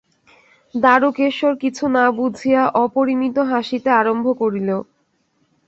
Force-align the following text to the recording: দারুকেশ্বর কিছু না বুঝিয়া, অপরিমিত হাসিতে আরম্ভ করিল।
দারুকেশ্বর 0.75 1.53
কিছু 1.63 1.85
না 1.95 2.05
বুঝিয়া, 2.17 2.61
অপরিমিত 2.83 3.37
হাসিতে 3.51 3.89
আরম্ভ 4.01 4.25
করিল। 4.41 4.69